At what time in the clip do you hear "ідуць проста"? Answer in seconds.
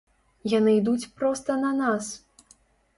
0.79-1.61